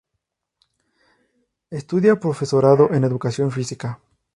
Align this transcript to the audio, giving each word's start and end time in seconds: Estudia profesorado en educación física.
Estudia 1.69 2.15
profesorado 2.19 2.89
en 2.91 3.03
educación 3.03 3.51
física. 3.51 3.99